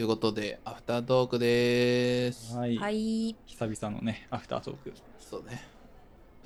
[0.00, 3.36] ということでアフタートークですはい、はい。
[3.44, 5.62] 久々のねアフタートークそうね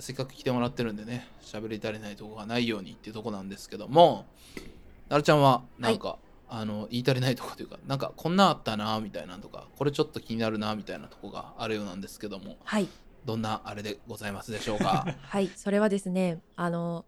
[0.01, 4.27] せっかく来てもらってるんでね喋り足りないとこがないようにっていうとこなんですけども
[5.09, 12.89] なるちゃんはなんか、あの言い足りないとこというかなんかこんなあったなみたいなのとかこれちょっと気になるなみたいなとこがあるようなんですけどもはい。
[13.25, 15.07] どんなあれでございますでしょうか？
[15.23, 15.49] はい。
[15.55, 17.05] それはですね、あの、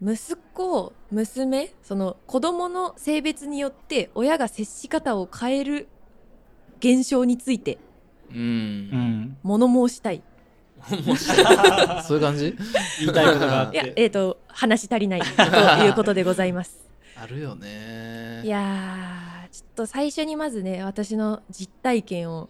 [0.00, 5.88] 息子、娘、その子供の性別によって親が接し方を変える
[6.78, 7.78] 現象について
[8.30, 10.22] ううんん物申したい。
[12.04, 12.56] そういう感じ？
[13.00, 15.26] 言いたいことがあっいや、てえっ、と、話し足りないと
[15.84, 16.78] いうことでございます。
[17.20, 18.42] あるよね。
[18.44, 22.48] いやー、ちょっと最初にまずね、私の実体験を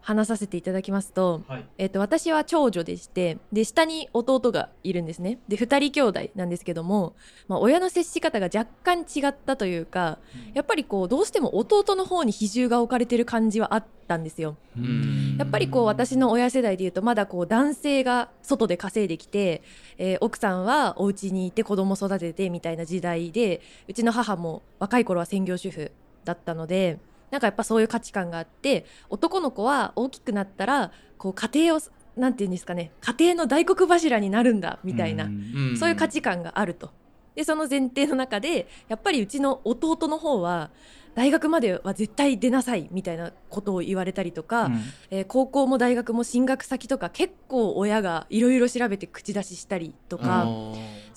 [0.00, 1.64] 話させていただきますと、はい。
[1.78, 5.38] えっと、私は長女でしてで下に弟がいるんですね。
[5.48, 7.14] で2人兄弟なんですけども、
[7.46, 10.18] まあ、親の接し方が若干違ったというか
[10.54, 14.56] やっぱりこうどうしても弟の方に比重が置かれてる感じはあったんですよ。
[14.76, 15.36] うん。
[15.38, 19.62] やっぱりこう私の親世代でいうとまだこう男性が外で稼いできて、
[19.98, 25.92] えー奥さんはお家にいて子供育ててみたいな時代でうちの母も若い頃は専業主婦
[26.24, 26.98] だったので
[27.30, 31.80] なんかやっぱそういう価値観があって男の子は大きくなったらこう家庭を
[32.16, 35.72] なんていうんですかね家庭の大黒柱になるんだみたいな、うん。
[35.74, 36.90] んそういう価値観があると。
[37.34, 40.70] でその前提の中でやっぱりうちの弟の方は
[41.14, 44.80] 大学までは絶対出なさいみたいなことを言われたりとか、うん。
[45.10, 50.46] えー高校も大学も進学先とか結構親がいろいろ調べて口出ししたりとか、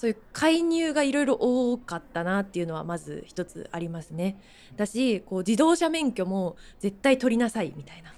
[0.02, 4.42] そういう介入がいろいろ多かったなっていうのはまず一つありますね。
[4.76, 8.12] だしこう自動車免許も絶対取りなさいみたいな。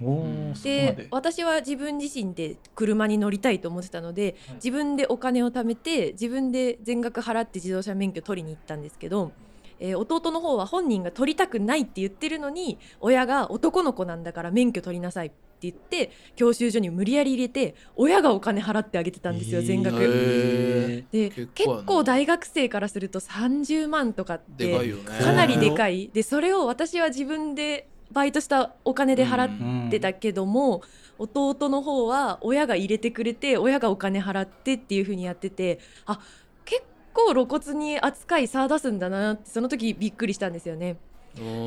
[0.64, 9.34] でで私は自分自身で車に乗りたいと思ってたので、はい自分でお金を貯めて自分で全額払って自動車免許取りに行ったんですけど、
[9.82, 15.36] えー弟の方は本人が取りたくないって言ってるのに親が男の子なんだから免許取りなさいって
[15.70, 19.66] 言って教習所に無理やり入れて親がお金払ってあげてたんですよ、えー。
[19.68, 19.98] 全額。
[20.02, 26.10] へで結結構大学生からすると30万とかってでかなりでかい。
[26.14, 30.84] でそれを私は自分でバイトしたお金で払っうんってたけども、
[31.18, 36.20] 弟の方は親が入れてくれて親がお金払ってっていう風にやっててあ
[36.66, 36.84] 結
[37.14, 40.98] 構露骨に扱い差出すんだなってその時びっくりしたんですよね。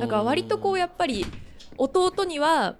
[0.00, 1.26] だから割とこうやっぱり
[1.76, 2.76] 弟には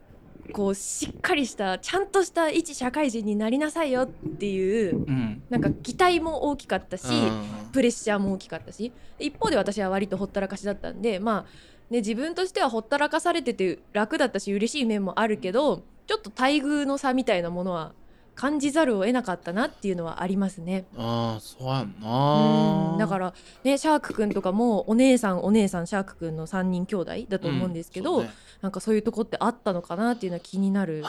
[0.53, 5.43] こうしっかりしたちゃんとした一社会人になりなさいよっていううん。
[5.51, 7.45] なんか期待も大きかったし、うん。
[7.73, 8.93] プレッシャーも大きかったし。
[9.19, 11.45] 一方で私は割とほったらかしだったんでまあ
[11.91, 17.93] ね自分としてはほったらかされてて楽だったし嬉しい面もあるけどちょっと待遇の差みたいなものは
[18.37, 20.85] 感じざるを得なかったなっていうのはありますね。
[20.97, 22.99] ああそうやんうなん。
[22.99, 28.31] だからねシャークくんとかもお姉さんお姉さんシャークくんの3人兄弟だと思うんですけど、そうね。
[28.61, 31.03] なんかそういうとこってあったのかなっていうのは気になる。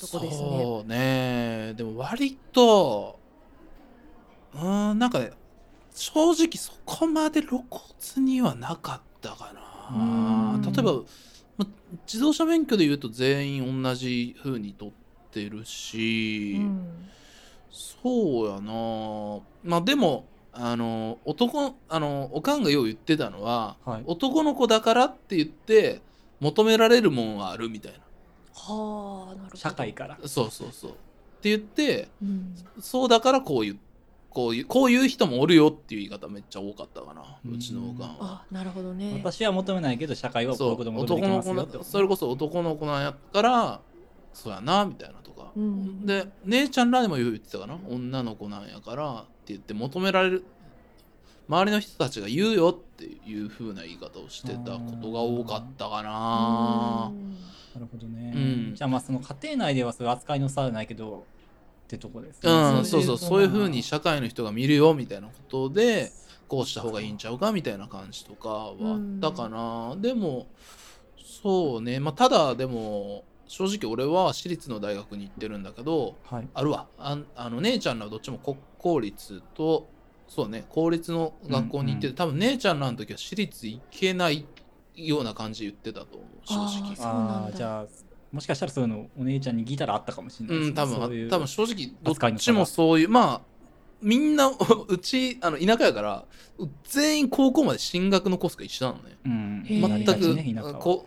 [0.00, 0.62] とこですね。
[0.62, 1.74] そうね。
[1.76, 3.18] でも割と
[4.54, 5.32] うーんなんかね
[5.94, 7.84] 正直そこまで露骨
[8.24, 10.54] にはなかったかな。
[10.54, 10.62] うん。
[10.62, 10.92] 例えば、
[11.58, 11.66] ま、
[12.06, 14.94] 自動車免許で言うと全員同じ風に取っ
[15.32, 17.08] てるし、うん。
[17.70, 19.40] そうやな。
[19.62, 24.02] まあでもあの男あのおかんがよう言ってたのは、はい。
[24.06, 26.02] 男の子だからって言って
[26.40, 27.92] 求められるもんはあるみたい
[28.54, 29.56] はあなるほど。
[29.56, 30.18] 社会から。
[30.18, 30.90] なそうそうそう。
[30.90, 30.94] っ
[31.40, 32.54] て言ってうん。
[32.80, 33.78] そうだからこういう
[34.30, 38.16] こういうこういう人もおるよっていう言い方めっちゃ多かったかなうちのおかんは。
[38.20, 39.20] あなるほどね。
[39.22, 43.80] 私は求めないけど社会はこうそいううこと求めて男の子きますよってなそれこそ男の子なんやから
[44.32, 45.16] そうやなみたいな。
[45.16, 47.78] とか、うんで姉ちゃんらにも言ってたかな？
[47.88, 50.44] 女の子なんやからって言って求められる
[51.48, 57.10] 周りの人たちが言うよっていう風な言い方をしてたことが多かったかな。
[57.10, 57.30] うん。
[57.74, 58.38] なるほどね、う
[58.72, 58.74] ん。
[58.74, 61.24] じゃあまあその家庭内ではそういう扱いの差はないけど
[61.84, 62.52] ってとこですね。
[62.52, 63.42] うん、そうそうそう。
[63.42, 66.12] いう風にに社会の人が見るよみたいなことで
[66.48, 70.46] こうした方がいいんちゃうかみたいな感じとかはあったかな、でも
[71.42, 72.00] そうね。
[72.00, 76.48] まあただでも正直俺は私立の大学に行ってるんだけどはい。
[76.54, 76.86] あるわ。
[76.96, 79.88] あんあの姉ちゃんらはどっちも国公立と
[80.28, 84.46] そうね公立の学校に行ってて、うんうん多分姉ちゃんらの時は私立行けない
[84.94, 86.90] ような感じで言ってたと思う正直。
[86.90, 87.34] あーそうなんだ。
[87.34, 87.86] ああじゃあ
[88.30, 90.56] もしかしたらそういうのお姉ちゃんに聞いたらあったかもしれない。
[90.58, 93.40] ですねうん多分多分正直どっちもそういうまあ
[94.00, 94.46] みんな
[94.88, 96.24] うちあの田舎やから
[96.84, 99.18] 全員高校まで進学のコースが一緒なのね。
[99.26, 99.64] うん。
[99.66, 100.74] 全くは。
[100.74, 101.06] こ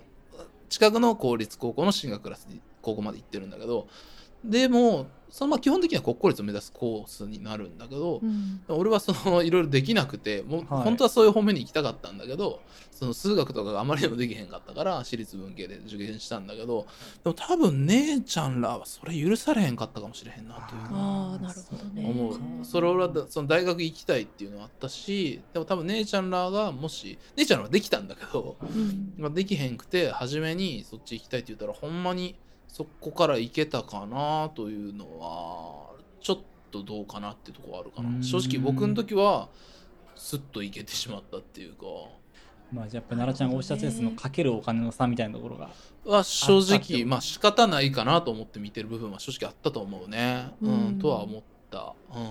[0.73, 3.87] 近くの公立高校の進学クラスに高校まで行ってるんだけど
[4.43, 8.62] でもそのまあ基本的には国公立を目指すコースになるんだけど、うん。
[8.68, 10.83] 俺はそのいろいろできなくてもう、はい。
[10.83, 16.85] 本当はそういう方面に行きたかったんだけどその数学とかがあまりにもできへんかったから私立文系で受験したんだけど
[17.24, 22.07] でも多分姉ちゃんらはそれ許されへんかったかもしれへんなというああなるほどね。
[22.07, 22.30] 思
[22.62, 22.63] う。
[22.63, 29.13] それ俺はだその大学行きたいっていうのはあったしでも多分姉ちゃんらがもし姉ちゃんらはできたんだけど、うん。
[29.18, 32.35] まあ、できへんくて初めにそっち行きたいって言ったらほんまに
[32.73, 36.39] そこから行けたかなというのはちょっ
[36.71, 38.09] とどうかなってとこはあるかな。
[38.09, 38.23] ん。
[38.23, 39.49] 正直僕の時は
[40.15, 41.85] スッと行けてしまったっていうか。
[42.71, 45.69] まあじゃあやっぱり奈々ちゃんがおっしゃってたそのかけるお金の差みたいなところが
[46.03, 50.51] は正直まあ仕方ないかなと思って見てる部分は正直あったと思うね。
[50.59, 52.29] うん、うんとは思った、うん、ちょ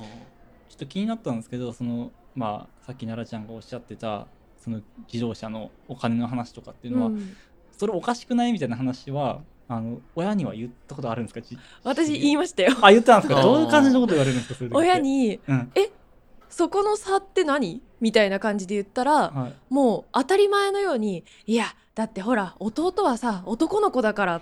[0.74, 4.26] っと気になったんですけどそのまあさっき奈々ちゃんがおっしゃってた
[4.58, 7.36] その自動車のお金の話とかっていうのは、うん。
[7.70, 9.40] それおかしくないみたいな話は
[9.76, 11.40] あの親には言ったことあるんですか？
[11.40, 12.76] じ私言いましたよ。
[12.82, 13.40] あ言ったんですか？
[13.42, 14.54] どういう感じのこと言われるんですか？
[14.58, 15.72] それ親、にうん
[16.50, 24.38] 「そこの差って何?」みたいな感じで言ったらはい、もう当たり前のように「いやだってほら弟はさ男の子だから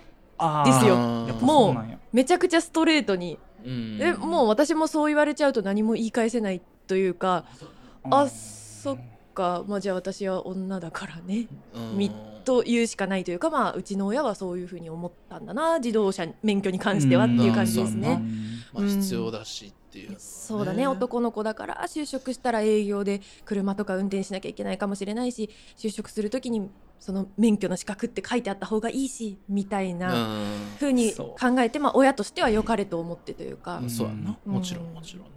[0.65, 0.95] ですよ。
[1.41, 3.37] もうめちゃくちゃストレートに。
[3.63, 3.99] うん。
[4.01, 7.45] えもう私もそう言われちゃうと何も言い返せないというか
[8.09, 8.97] あそっ
[9.35, 9.63] か。
[9.67, 11.47] まあじゃあ私は女だからね。
[11.75, 11.97] うん。
[11.97, 12.11] み
[12.41, 18.21] と言うしかないというかまあうちの親はそういうふうに思ったんだな自動車免許に関してはっていう感じですうんね。
[18.73, 20.87] まあ、必要だしっていう、そうだね。
[20.87, 30.47] 男の子だから就職したら営業で車とか運転しなきゃいけないかもしれないし就職するときにその免許の資格って書いてあった方がいいしみたいなうん。
[30.79, 33.89] ふうにそ考えて、まあ、親としては良かれと思ってというか,、うん。
[33.89, 34.53] そうやな、うん。
[34.53, 35.29] もちろんもちろんね。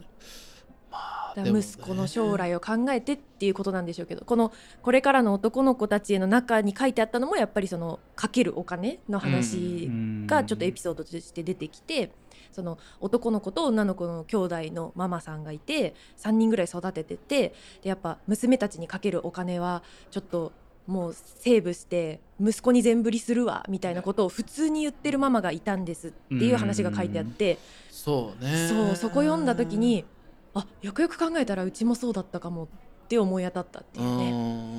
[0.91, 3.87] まあ息子の将来を考えてっていうことなん。
[3.87, 4.53] でしょうけどこの
[4.83, 9.91] これからの男の子たちへの中に書いてあったのもやっぱりそのかけるお金の話
[10.27, 12.11] がちょっとエピソードとして出てきて。
[12.53, 15.43] その男の子と女の子の兄弟のママさん。
[15.43, 17.49] がいて3人ぐらい育ててて
[17.83, 19.83] でやっぱ娘たちにかけるお金は
[20.13, 20.53] ちょっと
[20.87, 25.85] もうセーブして息子に全振りするわみたいなことを普通に言ってるママがいたん。
[25.85, 27.59] ですっていう話が書いてあって
[27.91, 29.45] そうねそうそこ読ん。
[29.45, 30.05] だ時に
[30.55, 32.69] あよくよく考えたらうちもそうだったかもっ
[33.09, 34.31] て思い当たったっていうね。
[34.31, 34.39] うん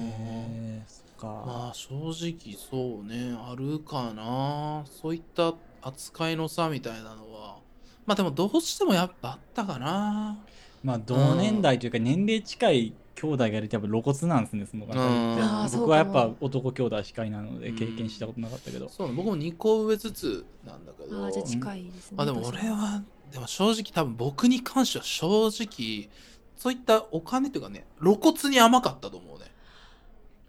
[0.09, 4.83] へーそっか、まあ正直そうねあるかな。
[4.85, 7.57] そういった扱いの差みたいなのは。
[8.05, 10.37] まあでもどうしてもやっぱあったかな。
[10.83, 17.75] まあ同年代というか年齢近い兄弟がいるとやっぱ露骨なんですねその方っ僕はやっぱ男兄弟しかいないのでうん。
[17.75, 21.25] 経験したことなかったけど、そうね僕も2個上ずつなんだけど。
[21.25, 22.17] あーじゃあ近いですね。
[22.17, 23.03] まあでも俺は
[23.35, 26.09] でも正直多分僕に関しては正直
[26.55, 29.51] そういったお金っていうかね露骨に甘かったと思うね。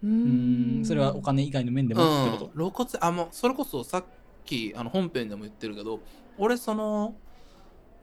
[0.05, 0.85] うん。
[0.85, 4.05] それはお金以外の面でもってこと、うん、露骨あもうそれこそさっ
[4.45, 5.99] きあの本編でも言ってるけど
[6.37, 7.13] 俺その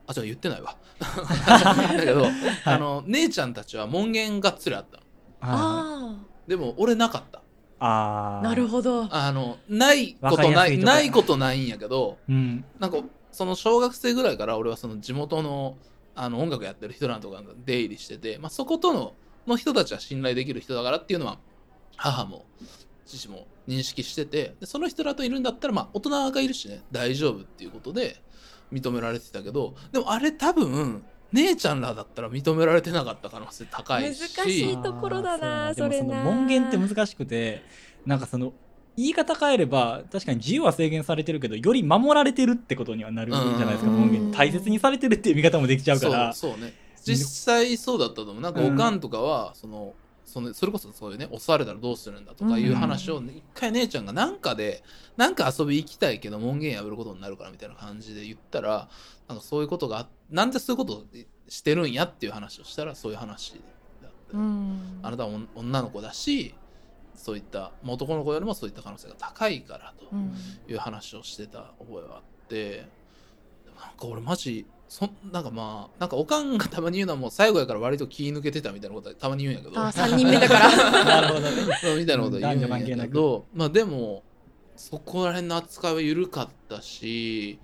[0.06, 0.76] あじゃあ言ってないわ。
[1.00, 2.26] だけど、
[2.66, 5.02] あの姉ちゃんたちは門限がっつりあったの。
[5.40, 6.16] ああ
[6.46, 7.40] でも俺なかった。
[7.80, 8.38] あー。
[8.40, 9.08] あなるほど。
[9.10, 12.66] あのないことないないことないんやけどうん。
[12.78, 12.98] なんか
[13.34, 15.76] その小学生ぐらいから俺はその地元の
[16.16, 19.14] あの音楽やってる人らとかが出入りしてて、まあ、そことの
[19.48, 21.38] の人たちは信頼できる人だからっていうのは
[21.96, 22.46] 母も
[23.04, 28.22] 父も認識しててでその人らといるんだったらまあ大人がいるしね大丈夫っていうことで
[28.72, 34.36] 認められてたけどでもあれ多分姉ちゃんらだったら認められてなかった可能性高いし。
[34.36, 36.22] 難しいところだなそれな。
[36.22, 37.64] の門限って難しくて
[38.06, 38.52] なんかその
[38.96, 43.90] 言い方変えれば確かに自由は制限されてるけどより守られてるってことにはなるじゃないですか
[44.32, 46.32] 大切にされてるっていう見方もできちゃうから。
[46.32, 46.74] そうそうね。
[47.04, 48.40] 実際そうだったと思う。
[48.40, 54.82] なんかおかんとかはその、そのそれこそそういうね押されたらどうするんだとかいう話を、ね一回姉ちゃんがなんかで
[55.16, 58.88] なんか遊び行きたいけど門限破ることになるからみたいな感じで言ったら
[59.28, 61.04] なんかそういうことがあなんでそういうことを
[61.48, 63.60] してるんやっていう話をしたらそういう話
[64.02, 64.98] だった、うん。
[65.02, 66.54] あなたは女女の子だし
[67.16, 70.32] そういったまあ男の子よりもそういった可能性が高いからとうん。
[70.68, 79.80] いう話をしてた覚えはあってでもなんか俺マジそんなんかまあなんかおかんがたまに言うのはもう最後やから割と気抜けてたみたいなことはたまに言うんやけど。
[79.80, 80.68] あー三人目だから。
[81.04, 81.50] なるほどね。
[81.98, 83.46] みたいなことは言うんやけど。
[83.54, 84.22] まあでも
[84.76, 87.58] そこら辺の扱いは緩かったし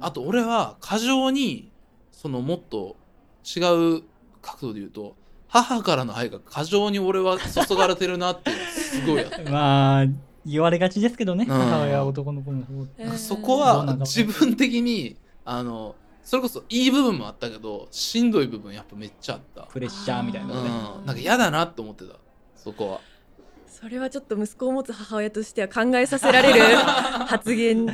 [0.00, 1.70] あと俺は過剰に
[2.12, 2.96] そのもっと
[3.44, 3.60] 違
[3.98, 4.02] う
[4.42, 5.16] 角度で言うと
[5.48, 8.50] 母からの愛が過剰に俺は注がれてるなって
[8.86, 10.06] すごい まあ
[10.44, 11.48] 言われがちですけどね、ん。
[11.48, 12.74] 母親は男の子の方。
[12.74, 13.16] なんかえー。
[13.16, 20.70] そこは自分的にあのそれこそいい部分もあったけどしんどい部分やっぱめっちゃあった、プレッシャーみたいなうね、
[21.04, 22.16] なんか嫌だなって思ってた
[22.56, 23.00] そこは
[23.78, 26.76] それはちょっと息子を持つ母親としては考えさせられる
[27.28, 27.86] 発言。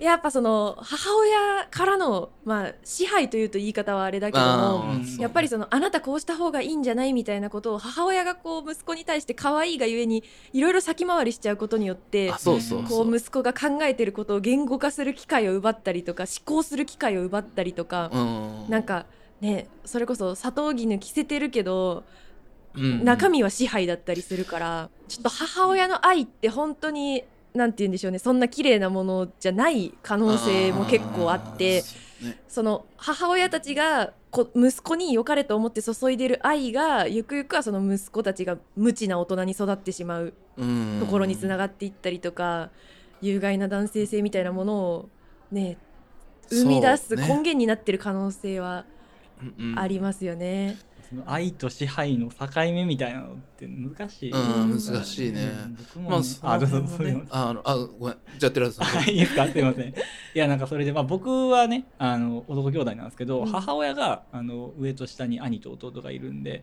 [0.00, 13.10] やっぱその母親からの、まあ、支配というと言い方はあれだけどもやっぱりそのあなたこうした方がいいんじゃないみたいなことを母親がこう息子に対して可愛いがゆえにいろいろ先回りしちゃうことによってあそうそうこそう。
[13.10, 18.64] う息子が考えてることを言語化する機会を奪ったりとか思考する機会を奪ったりとか、うん。
[18.70, 19.04] なんか
[19.40, 22.29] ねそれこそ砂糖絹着せてるけどうん
[22.74, 27.24] 中身は支配だったりするから、ちょっと母親の愛って本当に
[27.54, 31.82] なんて言うんでしょうねそんな綺麗なものじゃない可能性も結構あって
[32.48, 42.70] その母親たちがこ息子に良かれと思って注いでる愛がゆくゆくはその息子たちが無知な大人に育ってしまううんところにつながっていったりとか、
[43.22, 45.08] 有害な男性性みたいなものを
[45.50, 45.78] ね
[46.50, 48.84] 生み出す根源になってる可能性は
[49.58, 49.78] うん。
[49.78, 50.76] ありますよね。
[51.10, 55.42] その愛と支配の境目みたいなのって難しい、うんうん難しいね。
[55.42, 56.84] うん僕もねまああどうぞ
[57.30, 58.16] あのあごめん。
[58.38, 58.98] じゃあ寺田さん。
[59.00, 59.48] あいいですか？
[59.48, 59.88] すいません。
[59.88, 59.92] い
[60.34, 63.46] やなんかそれで、まあ、僕はねあの男兄弟なんですけど、うん。
[63.50, 66.62] 母親があの上と下に兄と弟がいるんで、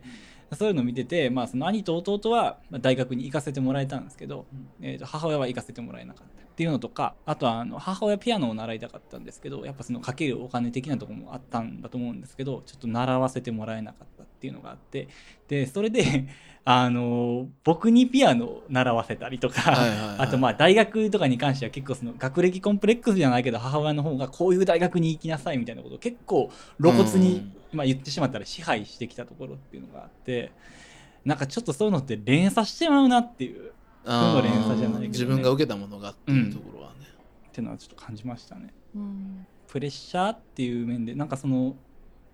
[0.56, 4.46] そういうのを見てて、まあ、その兄と弟はまあ大学に行かせてもらえたんですけど、
[4.80, 15.06] えーと母親は行かせてもらえなかったっていうのとかあとはあの母親ピアノを習いたかったんですけどやっぱそのかけるお金的なところもあったんだと思うんですけどちょっと習わせてもらえなかったっていうのがあって
[15.46, 16.26] でそれで
[16.66, 20.16] あの僕にピアノを習わせたりとか、はいはいはい。
[20.26, 26.50] あとまあ大学とかに関しては結構その学歴コンプレックスじゃないけど母親の方がこういう大学に行きなさいみたいなことを結構
[26.82, 30.52] 露骨に、まあ、言ってしまったら支配してきたところっていうのがあって
[31.24, 33.72] なんかちょっとそういうのって連鎖してまうなっていう
[34.04, 35.08] 負の連鎖じゃないけどね。
[35.08, 37.00] 自分が受けたものがっていうところはね、
[37.48, 38.72] っていうのはちょっと感じましたね。
[38.94, 39.46] うん。
[39.66, 41.76] プレッシャーっていう面でなんかその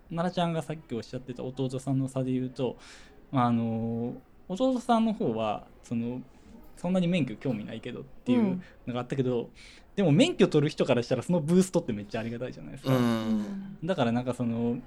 [0.09, 2.77] 奈々ちゃんがさっきおっしゃってた弟さんの差で言うと
[3.33, 4.13] あの
[4.47, 6.21] 弟さんの方はその
[6.77, 8.63] そんなに免許興味ないけどっていううん。
[8.87, 9.49] のがあったけど、
[9.97, 13.77] でも免許取る人からしたらそのブーストってめっちゃありがたいじゃないですか、うん。
[13.83, 14.77] だからなんかその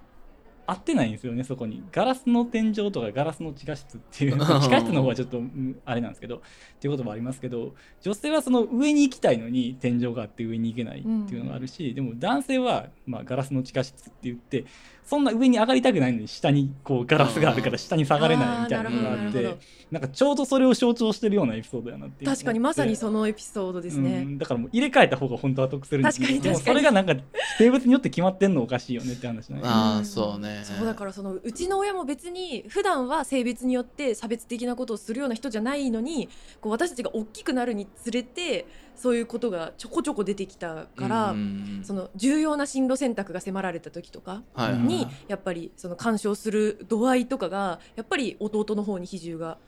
[0.71, 1.83] 合ってないんですよねそこに。
[1.91, 6.41] ガラスの天井とかガラスの地下室っていううん 地下室の方はちょっとうんあれなんですけどっ
[6.79, 14.67] ていうこともありますけど女性はその上に行きたいのに天井があって上に行けないっていうのがあるし、でも男性はまあガラスの地下室って言って
[15.09, 19.55] そんな上に上がりたくないのに下にこうガラスがあるから下に下がれないみたいなのがあってな
[19.91, 24.19] なんかちょうどそれを象徴してるようなエピソードやなっていう確かにまさにのそのエピソードですね。
[24.19, 26.77] うん、だからもう入れ替えた方が本当は得するんですけど確かに確かに。
[26.77, 27.25] でもそれがなんか
[27.59, 30.05] 性別によって決まってんのおかしいよねって話なんですああうん。
[30.05, 30.62] そうね。
[30.65, 36.29] そうだからそのうちの親も別に普段は性別によって差別的なことをするような人じゃないのに
[36.61, 44.43] こう私たちが大きくなるにつれてそういうことがちょこちょこ出てきたから、うんその重要な進路選択が迫られた時とか
[44.85, 49.59] にやっぱりその干渉する度合いとかがやっぱり弟の方に比重が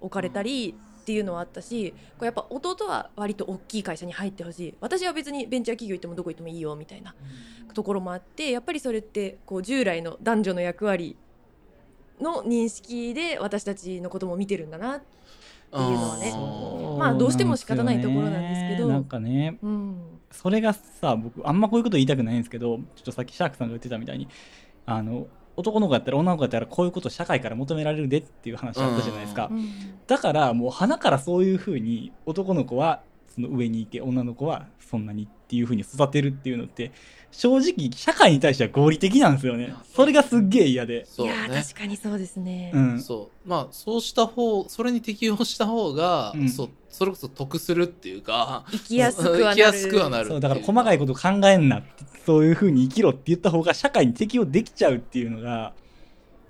[0.00, 4.74] 置かれたりっていうのはあったしこうやっぱ弟は割と大きい会社に入ってほしい。
[4.80, 7.14] 私は別にベンチャー企業行ってもどこ行ってもいいよみたいな
[7.74, 11.16] ところもあってやっぱりそれってこう従来の男女の役割
[12.20, 16.98] の認識で私たちのことも見てるんだな、っていうのはね。
[16.98, 18.88] まあどうしても仕方ないところなんですけど。
[18.88, 19.96] なんかねうん、
[20.30, 24.28] それがさ僕あんまこういうこと言いたくないんですけどちょっとさっきシャークさんが言ってたみたいに
[24.86, 25.28] あの
[25.60, 29.68] 男の子やったら女の子やったらこういうこと社会から求められるでっていう話あったじゃないですか、うん。
[30.06, 33.00] だからもう花からそういうふうに男の子は
[33.34, 36.92] その上に行け女の子はそんなにっていうふうに育てるっていうのって
[37.30, 39.74] 正直社会に対しては合理的なんですよね。
[39.94, 41.06] それがすっげえ嫌で。
[41.06, 43.00] そういや確かにそうですね、うん。
[43.00, 43.48] そう。
[43.48, 46.48] まあそうした方それに適応した方が、うん。
[46.48, 49.44] そうそれこそ得するっていうか生きやすくはなる。
[49.44, 55.72] 生きやすくはなるそうだから細かいこと考えんなってそういうふうに生きろって言った方が社会に適応できちゃうっていうのが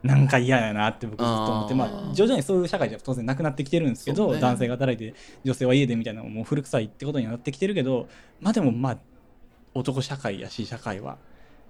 [0.03, 4.41] なんか嫌やなって僕ずっと思ってまあ徐々にそういう社会じゃ当然なくなってきてるんですけど、ね。
[4.41, 8.09] 男性が働いて女性は家でみたいなのももう古臭いってことにはなってきてるけど
[8.41, 8.99] まあでもまあ
[9.75, 11.19] 男社会やし社会は。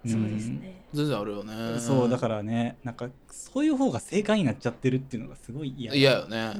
[0.07, 1.79] そうですね、全然あるよね。
[1.79, 6.53] そうだからねなんかそういう方が正解になっちゃってるっていうのがすごい嫌だ嫌よね、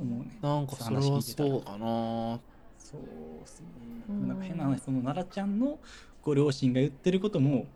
[0.00, 2.40] 思うねなんかそれはそうかな。
[2.78, 3.00] そう
[3.40, 3.66] ですね。
[4.08, 5.78] うんなんか変な話その奈良ちゃんの
[6.22, 7.66] ご両親が言ってることも、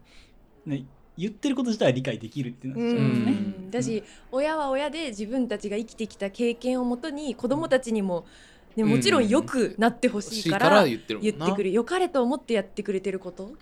[0.64, 0.85] ね、
[1.19, 3.33] 言ってること自体は理解できるってなっちゃううんですね。
[3.33, 3.71] ん。
[3.71, 4.02] だし
[4.33, 8.26] 親は親で自分たちが生きてきた経験をもとに子供たちにも、
[8.76, 13.52] ね、もちろん良くなってほしいから言ってくる良かれと思ってやってくれてること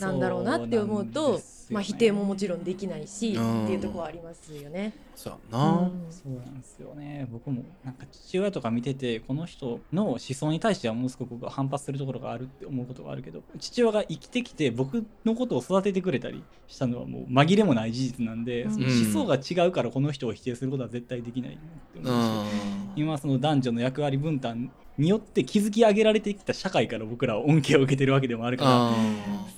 [0.00, 1.40] なんだろうなって思うと。
[1.70, 3.64] まあ否定ももちろんできないし、うん。
[3.64, 4.94] っていうところはありますよね。
[5.14, 7.28] そうやな、うんそうなんですよね。
[7.30, 18.72] 僕もなんか父親とか見ててこの人の思想に対してはもう少し僕は反発するところがあるって思うことがあるけど父親が生きてきて僕のことを育ててくれたりしたのはもう紛れもない事実なんで、うん。
[18.72, 28.96] その思想が違うからこの人を否定することは絶対できないって思うし、うん今その男女の役割分担によって築き上げられてきた社会から僕らは恩恵を受けてるわけでもあるから、うん。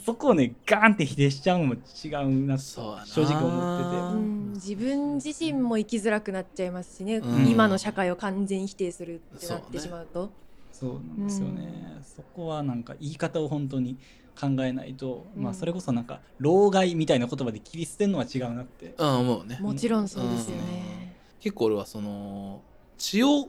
[0.04, 4.18] そこをねガーンって否定しちゃうのも違うな正直思ってて。
[4.18, 4.52] うん。
[4.52, 7.46] 自分自身も生きづらくなっちゃいますしね、うん。
[7.48, 10.30] 今の社会を完全否定するってなってしまうと。
[10.72, 13.98] そうなんですよね、そこはなんか言い方を本当に
[14.38, 15.42] 考えないと、うん。
[15.42, 19.58] まあそれこそなんか老害みたいな言葉で切り捨てるのは違うなって、うん思うね。
[19.60, 21.16] もちろんそうですよね。
[21.40, 22.60] 結構俺はその
[23.00, 23.48] 血を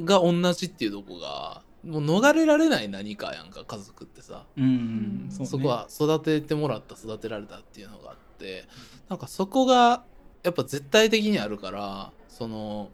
[0.00, 4.44] が同じっていうとこがもう逃れられない何かやんか家族ってさ。
[4.56, 8.66] うん、うんそこは育ててもらった育てられたっていうのがあって
[9.08, 10.04] なんかそこが
[10.42, 12.90] やっぱ絶対的にあるからその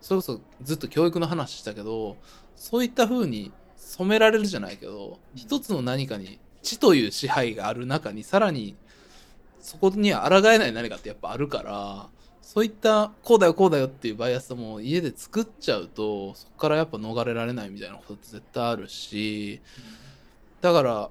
[0.00, 2.16] それこそずっと教育の話したけど
[2.56, 8.76] そういった風に染められるじゃないけど一つの何かに知という支配がある中にさらに
[9.60, 12.08] そこには抗えない何かってやっぱあるから
[12.44, 19.60] そういったこうだよこうだよっていうバイアスも家で作っちゃうとそこからやっぱ逃れられないみたいなことって絶対あるし
[20.60, 21.10] だから、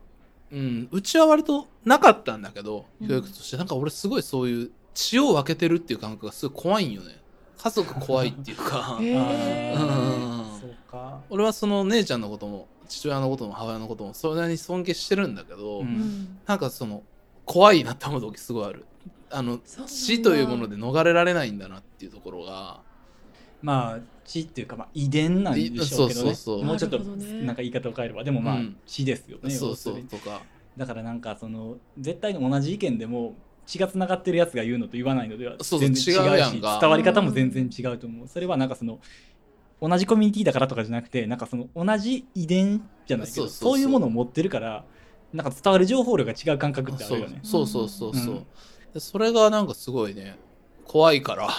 [0.51, 3.07] うん、うちは割となかったんだけどうん。
[3.07, 7.19] 教育として、なんか俺すごいそういう血を分けてるっていう感覚がすごい怖いんよね。
[7.57, 8.97] 家族怖いっていうか。
[9.01, 9.05] うん。
[9.05, 16.39] ーそうか、俺はその姉ちゃんのことも父親のことも母親のこともそれなりに尊敬してるんだけど、うんうん。
[16.45, 17.03] なんかその
[17.45, 18.85] 怖いなって思う時すごいある
[19.33, 22.81] あの死というもので逃れられないんだなっていうところが。
[23.61, 26.31] まあ血っていうか、まあ、遺伝なんでしょうけどね。
[26.31, 26.65] いそうそうそう。
[26.65, 28.23] もうちょっとなんか言い方を変えれば。
[28.23, 28.77] でもまあ、うん。
[28.85, 30.41] 血ですよねそうそうとか。
[30.75, 33.35] だからなんかその絶対に同じ意見でも
[33.65, 38.27] 血がつながってるやつが言うのと言わないのでは全然違うし伝わり方も全然違うと思う。
[38.27, 38.99] それはなんかその
[39.81, 43.73] 同じコミュニティだからとかじゃなくてなんかその同じ遺伝じゃないけどそうそうそう。
[43.73, 44.83] そういうものを持ってるから
[45.31, 47.39] なんか伝わる情報量が違う感覚ってあるよね。
[47.43, 48.39] そうそうそうそうそう、うん。
[48.39, 48.45] で
[48.99, 50.37] それがなんかすごいね
[50.85, 51.49] 怖いから。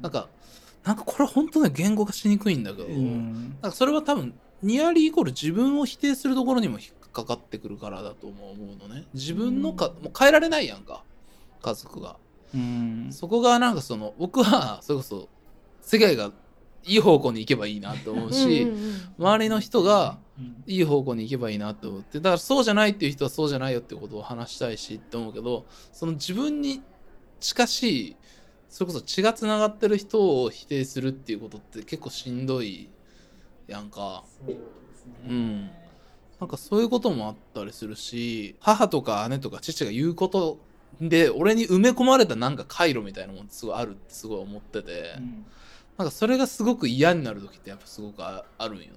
[0.00, 0.28] なんか
[0.84, 3.56] なんかこれ本当ね言語化しにくいんだけど、うん。
[3.62, 9.04] なんかそれは多分ニアリーイコール自分を否定するところにも引っかかってくるからだとも思うのね。
[9.14, 11.04] 自分のか、もう変えられないやんか
[11.62, 12.16] 家族が。
[12.54, 13.08] うん。
[13.12, 15.28] そこがなんかその僕はそれこそ
[15.82, 16.32] 世界が
[16.86, 19.14] いい方向に行けばいいなと思うし、うんうんうん。
[19.18, 20.62] 周りの人がうん。
[20.66, 26.82] いい方向に行けばいいなと思ってだからそうじゃないっていう人はそうじゃないよってことを話したいしって思うけどその自分に
[27.38, 28.16] 近しい
[28.68, 32.88] それこそ血がつながってる人を否定するっていうことって結構しんどい
[33.68, 34.24] やんか。
[34.44, 34.60] そうね。
[35.28, 35.70] うん。
[36.40, 40.58] なんかそういうこともあったりするし母とか姉とか父が言うこと
[41.00, 45.46] で俺に埋め込まれたなんか回路みたいなもんすごいあるってすごい思ってて、うん
[45.96, 48.88] なんかそれがすごく嫌になる時ってやっぱすごくああるんよね。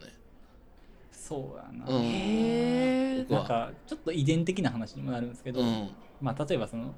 [1.11, 2.03] そうやな、うん。
[2.03, 5.89] へなんかちょっと遺伝的な話にもなるんですけど、うん。
[6.21, 6.95] まあ、例えばその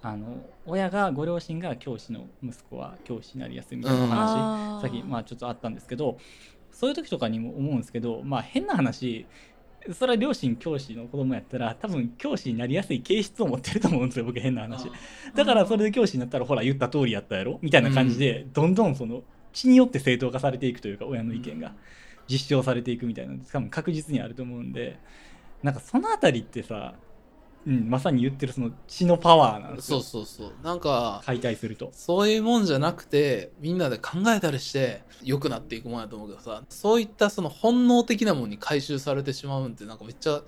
[0.00, 4.82] あの親がご両親が教師の息子は教師になりやすいみたいな話、あー。
[4.82, 6.18] さっきまあちょっとあったんですけど
[6.72, 9.26] そういう時とかにも思うんですけどまあ変な話
[9.92, 14.90] それは両親教師の子供やったら多分教師になりやすい形質を持ってると思うんですよ僕変な話。
[15.34, 19.22] だからそれで教師になったらほら言った通りやったやろみたいな感じで、どんどんその
[19.54, 21.72] 血によって正当化されていくというか親の意見が
[22.28, 24.98] 実証されていくみたいなの多分確実にあると思うんで
[25.62, 26.94] なんかそのあたりってさ、
[27.66, 30.52] うん、まさに言ってるその血のパワーなんですそうよそうそう。
[30.62, 31.90] なんか解体すると。
[31.92, 40.42] そういうもんじゃなくてみんなで考えたりして良くなっていくもんやと思うけどさそういったその本能的なものに回収されてしまうんってなんかめっちゃ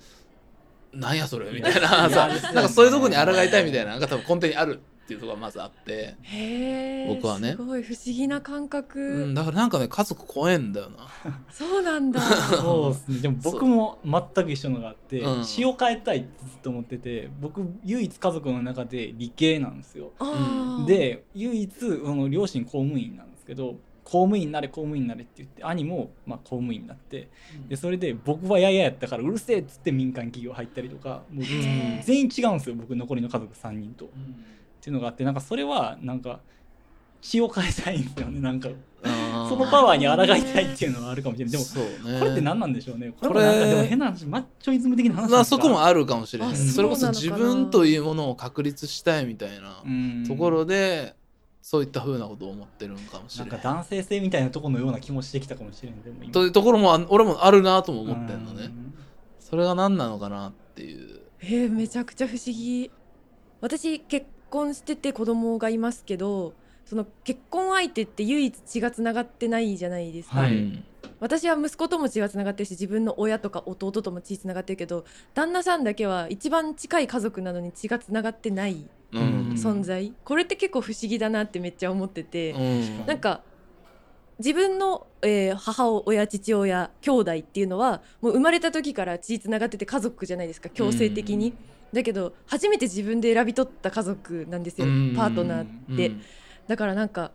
[0.93, 7.53] なんやそれみたいないさねなんかそういうとこに抗いたいみたいななんか多分根底にあるっていうところがまずあって、へー僕はね。
[7.53, 11.07] すごい不思議な感覚、うん、だからなんかね家族怖えんだよな。
[11.49, 12.21] そうなんだ。
[12.59, 13.19] そうですね。
[13.21, 15.41] でも僕も全く一緒のがあって、う。
[15.41, 15.45] ん。
[15.45, 20.11] 詩を変えたいってずっと思ってて僕唯一家族の中で理系なんですよ。
[20.89, 27.29] で唯一その両親公務員なんですけど公務員になれ公務員になれって言って兄もまあ公務員になって
[27.69, 34.09] でそれで僕はやややったからうるせえっつって民間企業入ったりとかもう全員違うんですよ僕残りの家族3人と。
[34.77, 36.41] っていうのがあってなんかそれはなんか
[37.21, 38.69] 血を変えたいんですよねなんか。
[39.49, 41.53] そそのパワーに抗いたいっていうのはあるかもしれない。
[41.53, 42.19] でもそうね。
[42.19, 43.13] これって何なんでしょうね？
[43.13, 50.25] これこれもなんかでも変な話マッチョイズム的な話なんまあですかそこもあるかもしれないあそれこそ自分というものを確立したいみたいなうん。
[50.27, 51.15] ところで
[51.63, 56.33] そういったふうなことを思ってるんかもしれないなんか男性性みたいなところのような気もしてきたかもしれないでも今。
[56.33, 58.65] というところもあ俺もあるなとも思ってんのね。
[58.65, 58.95] うん。
[59.39, 61.21] それが何なのかなっていう。
[61.41, 62.91] えーめちゃくちゃ不思議。
[63.61, 66.55] 私結婚してて子供がいますけど
[66.85, 70.57] その結婚相手って唯一血がつながってないじゃないですか、はい。
[70.57, 70.85] うん
[71.19, 79.21] 私は息子とも血がつながってるし自分の親とか弟とも血つながってるけど旦那さんだけは一番近い家族なのに血がつながってないうん。
[79.21, 83.07] うん存在、これって結構不思議だなってめっちゃ思ってて、うん。
[83.07, 83.41] なんか
[84.39, 91.55] 自分の、えー母親父親兄弟っていうのはもう生まれた時から血つながってて家族じゃないですか強制的に、
[91.93, 95.15] だけど初めて自分で選び取った家族なんですよ、うん。
[95.17, 96.23] パートナーって、うん。
[96.67, 97.31] だからなんか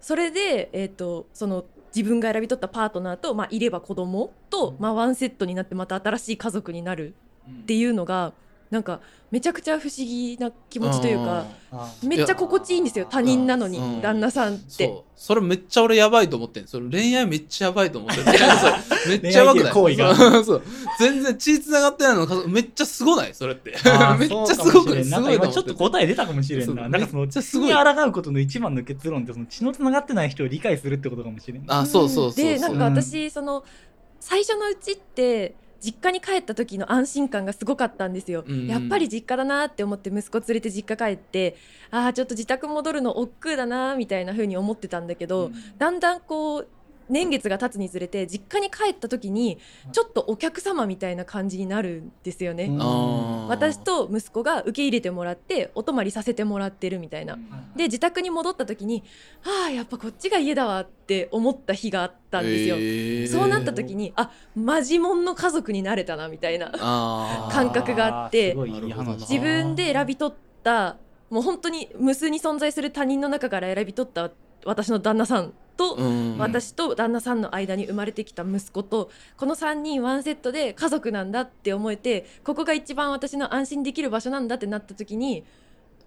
[0.00, 7.14] それで、えー、とその自分が選び取ったパートナーと、まあ、いれば子供と、まあ、ワンセットになってまた新しい家族になる
[7.48, 8.32] っていうのが
[8.72, 14.00] なんかめちゃくちゃ不思議な気持ちというかあめっちゃ心地いいんですよ他人なのに、うん。
[14.00, 14.90] 旦那さんって。
[15.14, 16.66] それめっちゃ俺やばいと思ってん。
[16.66, 18.24] それ恋愛めっちゃやばいと思ってん。
[18.24, 18.30] そ
[19.10, 19.72] れめっちゃやばくない？
[19.74, 20.14] 行為が。
[20.98, 23.34] 全然血繋がってないのめっちゃすごない？
[23.34, 23.72] それって。
[24.18, 25.04] めっちゃすごくない？
[25.04, 26.88] すごいちょっと答え出たかもしれんな。
[26.88, 27.74] なんかそのめっちゃ血にすごい。
[27.74, 31.66] 抗うことの一番の結論ってその血のつながってない人を理解するってことかもしれん。
[31.66, 31.80] な。
[31.80, 32.44] あそうそうそうそう。
[32.44, 33.64] でなんか私その
[34.18, 38.66] 最初のうちって実家に帰った時の安心感がすごかったんですよ、うん。
[38.68, 41.56] やっぱり実家だなって思って息子連れて実家帰って
[41.90, 46.68] ああちょっと自宅戻るの億劫だなみたいな風に思ってたんだけど、だんだんこう
[47.12, 49.58] 年月が経つにつれて実家に帰った時に
[49.92, 52.70] ちょっとお客様みたいな感じになるんですよね、
[53.48, 57.38] 私と息子が受け入れてもらってお泊まりさせてもらってるみたいな。
[57.76, 59.04] で自宅に戻った時に
[59.44, 63.30] ああやっぱこっちが家だわって思った日があったんですよ、へー。
[63.30, 66.70] そうなった時にあマジモンの家族になれたなみたいな
[67.50, 68.56] 感覚があって。
[69.18, 70.96] 自分で選び取った
[71.30, 74.30] もう本当に無数に存在する他人の中から選び取った
[74.64, 85.44] 私の旦那さんと、うん私と旦那さんの間に生まれてきた息子とこの3人ワンセットで家族なんだって思えてここが一番私の安心できる場所なんだってなった時に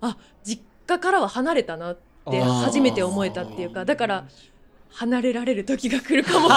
[0.02, 1.98] あ実家からは離れたなっ
[2.30, 4.28] て初めて思えたっていうかだから
[4.96, 6.50] 離れられる時が来るかも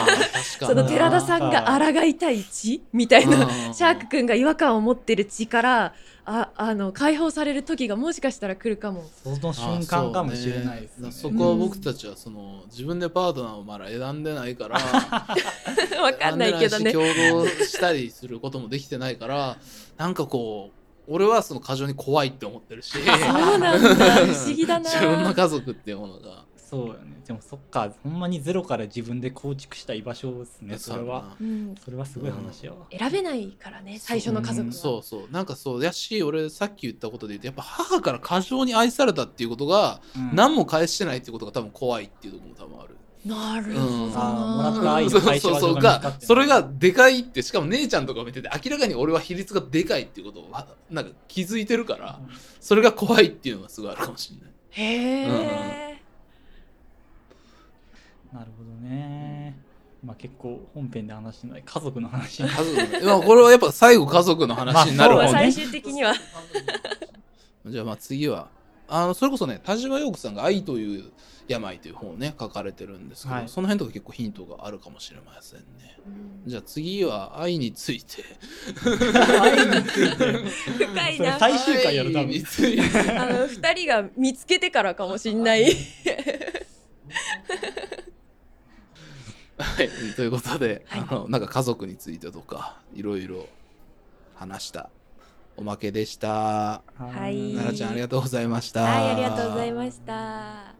[0.58, 5.94] その寺田さんが抗いたい血みたいなうんシャーク君が違和感を持ってる血から
[6.24, 9.04] ああの解放される時がもしかしたら来るかも。
[9.22, 11.08] その瞬間かもしれないですね。
[11.08, 14.78] ねそこは僕たちはその自分でパートナーをまだ選んでないから
[16.00, 16.90] わかんないけどね。
[16.92, 19.58] 選んでないし共同したりすることもできてないから
[19.98, 24.88] なんかこう俺はその過剰に怖いって思ってるしそうなんだ不思議だな。
[24.88, 27.20] 自分の家族っていうものがそうよね。
[27.26, 30.78] でもそっか、ほんまにゼロから自分で構築した居場所ですね。
[30.78, 31.36] それは。
[31.40, 32.86] うんそれはすごい話やわ。
[32.90, 34.72] 選べないからね最初の家族は。
[34.72, 42.96] そうそうなんかそうやし俺さっき言ったことで言うとやっぱ母から過剰に愛されたっていうことがうん何も返してないっていうことが多分怖いっていうところも多分ある。
[43.24, 44.16] なるほどうんな。
[44.16, 52.20] あーもらった愛そうの返し場そうそうそれがでかいってしかも姉ちゃんとか見てて明らかに俺は比率がでかいっていうことをはなんか気づいてるから
[52.60, 54.54] それが怖いっていうのがすごいあるかもしれない。
[54.70, 55.83] へえ。
[58.34, 59.56] なるほどね。
[60.02, 66.14] まあ結構本編で話してない家族の話に家族の まあこれはやっぱ最後家族の話になるまあそうね方ね最終的には。
[67.66, 68.48] じゃあまあ次は
[68.88, 71.12] あのそれこそね田島陽子さんが「愛という
[71.46, 75.64] 病」という本をね書かれてるんですけど、はいその辺とか結構ヒントがあるかもしれませんね。
[76.44, 78.24] じゃあ次は愛について。
[78.76, 78.90] 深
[81.10, 81.38] いな。
[81.38, 82.82] それ最終回やる多分愛について。
[83.12, 85.64] あの二人が見つけてからかもしんない。
[89.58, 93.48] はい、 ということで、はいあのなんか家族についてとかいろいろ
[94.34, 94.90] 話した
[95.56, 96.28] おまけでした。
[96.28, 98.82] はい奈々ちゃんありがとうございました。
[98.82, 100.73] はい、ありがとうございました。